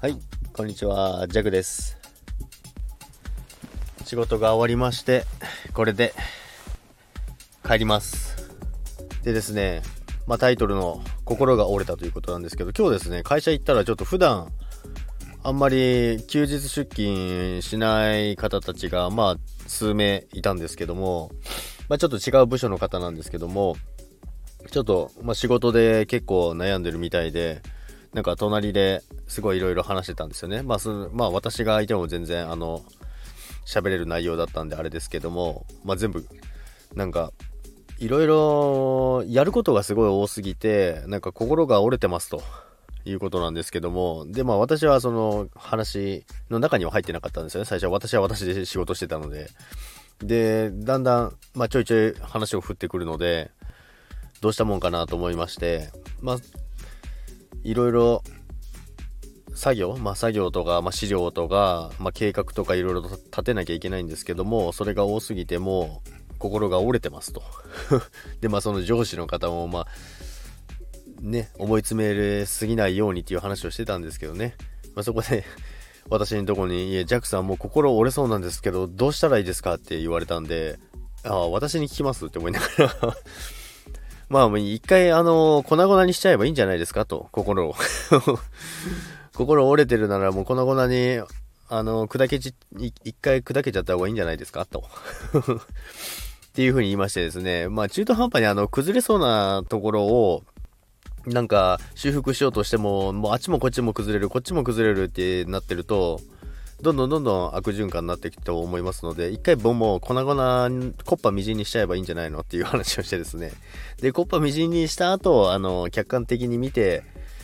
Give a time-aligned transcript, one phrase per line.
[0.00, 0.16] はい、
[0.54, 1.98] こんにちは、ジャグです。
[4.06, 5.26] 仕事が終わりまして、
[5.74, 6.14] これで
[7.68, 8.48] 帰ります。
[9.24, 9.82] でですね、
[10.26, 14.50] まあ、タイトルの心が折れたということなんですけど、今日ですね、会社行ったらちょっと普段
[15.42, 19.36] あんまり休日出勤しない方たちが、まあ、
[19.66, 21.30] 数名いたんですけども、
[21.90, 23.76] まあ、ちょっと違う部署の方なんですけども、
[24.70, 27.60] ちょっと、まあ、仕事で結構悩んでるみたいで、
[28.12, 30.62] なんか隣ですごいいろいろ話してたんですよね。
[30.62, 32.82] まあ、そまあ、私がいても全然、あの、
[33.66, 36.26] 喋れる内容だったんであれですけども、まあ、全部、
[36.94, 37.32] なんか、
[38.00, 42.42] いろいろやることがすごい多すぎて、なんか心が折れてますと
[43.04, 47.66] いうことなんですけども、で、まあ私はその話の中には入ってなかったんですよね。
[47.66, 49.50] 最初は私は私で仕事してたので。
[50.20, 53.50] で、だんだん、まあちょいちょい話を振ってくるので、
[54.40, 55.90] どうしたもんかなと思いまして、
[56.22, 56.36] まあ、
[57.64, 58.22] いろいろ
[59.54, 66.02] 作業、まあ、作業とか、まあ、資料とか、まあ、計画とかいろいろと立てなきゃいけないんですけども、それが多すぎても
[66.38, 67.42] 心が折れてますと。
[68.40, 69.86] で、まあその上司の方も、まあ、
[71.20, 74.56] ね、思い詰めすぎないようにっていう話をしてたんですけどね。
[74.94, 75.44] まあ、そこで
[76.08, 80.78] 私のとこに、いえ、ジャックさんもう心折れそうなんですけど、どうしたらいいですかって言われたんで、
[81.22, 83.16] ああ、私に聞きますって思いながら
[84.30, 87.74] まあ、もう一回、あの、粉々にしちゃえばいいんじゃないですかと、心を。
[89.34, 91.20] 心折れてるならもう粉々に、
[91.68, 94.84] あの、砕けち、一回砕けちゃった方がいいんじゃないですかと。
[96.50, 100.44] っていう風に言いましてですね、まあ中途半端にあの、崩れそうなところを、
[101.26, 106.20] なんか修復しようとしても、もうあっちもこっちも崩れる、こっちも崩れるってなってると、
[106.82, 110.32] どんどんどんどん悪循環になっていくと思いますので、一回ボンもう粉々、
[111.04, 113.52] コッパみじんにしちゃえばいいんじゃないのっていう話をしてですね。
[114.00, 117.02] で、コッパみじんにした後、あの、客観的に見て、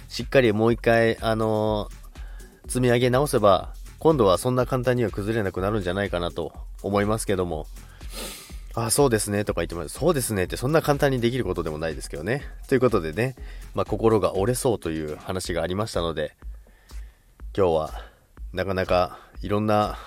[0.09, 1.89] しっかりもう一回、あの、
[2.67, 7.67] 積み上げ直せば、今度はそんな簡単には崩れなくなるんじゃないかなと思いますけども。
[8.75, 9.99] あ、そうですね、とか言ってます。
[9.99, 12.43] そうですねってそんな簡単にできることでもないですけどね。
[12.69, 13.35] ということでね、
[13.75, 16.37] まあ、心が折れそうという話がありましたので、
[17.57, 18.16] 今日は、
[18.57, 19.99] なかなかいろんな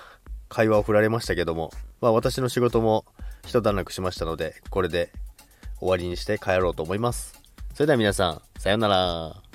[0.48, 3.04] 会話を振られましたけども、まあ、私の仕事も
[3.46, 5.12] 一段落しましたので、これで
[5.78, 7.40] 終わりにして帰ろうと思います。
[7.74, 9.49] それでは皆さん、さようなら。